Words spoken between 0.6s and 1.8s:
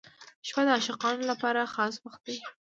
د عاشقانو لپاره